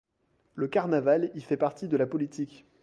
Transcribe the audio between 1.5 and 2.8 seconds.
partie de la politique.